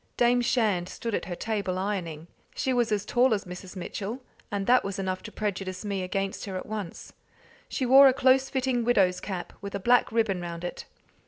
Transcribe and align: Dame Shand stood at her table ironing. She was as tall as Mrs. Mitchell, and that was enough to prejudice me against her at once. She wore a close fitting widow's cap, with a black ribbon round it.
Dame 0.17 0.41
Shand 0.41 0.89
stood 0.89 1.13
at 1.13 1.25
her 1.25 1.35
table 1.35 1.77
ironing. 1.77 2.25
She 2.55 2.73
was 2.73 2.91
as 2.91 3.05
tall 3.05 3.35
as 3.35 3.45
Mrs. 3.45 3.75
Mitchell, 3.75 4.23
and 4.49 4.65
that 4.65 4.83
was 4.83 4.97
enough 4.97 5.21
to 5.21 5.31
prejudice 5.31 5.85
me 5.85 6.01
against 6.01 6.45
her 6.45 6.57
at 6.57 6.65
once. 6.65 7.13
She 7.69 7.85
wore 7.85 8.07
a 8.07 8.13
close 8.13 8.49
fitting 8.49 8.83
widow's 8.83 9.19
cap, 9.19 9.53
with 9.61 9.75
a 9.75 9.79
black 9.79 10.11
ribbon 10.11 10.41
round 10.41 10.63
it. 10.63 10.85